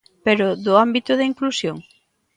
[0.25, 1.77] Pero ¿do ámbito da inclusión?